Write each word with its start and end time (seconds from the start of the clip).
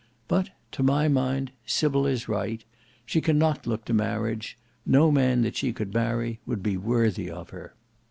But, 0.27 0.49
to 0.71 0.81
my 0.81 1.07
mind, 1.07 1.51
Sybil 1.63 2.07
is 2.07 2.27
right. 2.27 2.63
She 3.05 3.21
cannot 3.21 3.67
look 3.67 3.85
to 3.85 3.93
marriage: 3.93 4.57
no 4.83 5.11
man 5.11 5.43
that 5.43 5.55
she 5.55 5.71
could 5.73 5.93
marry 5.93 6.39
would 6.47 6.63
be 6.63 6.75
worthy 6.75 7.29
of 7.29 7.51
her." 7.51 7.75